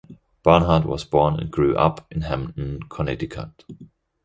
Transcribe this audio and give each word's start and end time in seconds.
Barnhart 0.41 0.87
was 0.87 1.03
born 1.03 1.39
and 1.39 1.51
grew 1.51 1.75
up 1.77 2.11
in 2.11 2.21
Hamden, 2.21 2.79
Connecticut. 2.89 3.63